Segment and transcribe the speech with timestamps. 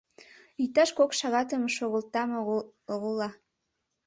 [0.63, 3.29] Иктаж кок шагатым шогылтам-огыла.